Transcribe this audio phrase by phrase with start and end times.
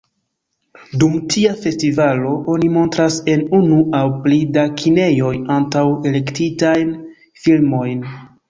[1.03, 6.99] Dum tia festivalo, oni montras en unu aŭ pli da kinejoj antaŭ-elektitajn
[7.47, 8.07] filmojn.